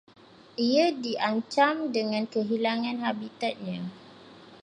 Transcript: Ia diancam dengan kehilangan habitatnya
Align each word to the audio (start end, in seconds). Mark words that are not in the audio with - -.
Ia 0.67 0.87
diancam 1.03 1.75
dengan 1.97 2.23
kehilangan 2.33 2.97
habitatnya 3.05 3.79